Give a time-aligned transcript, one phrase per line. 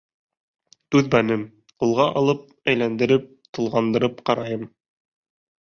[0.95, 1.43] Түҙмәнем,
[1.83, 4.69] ҡулға алып, әйләндереп-тулғандырып ҡарайым.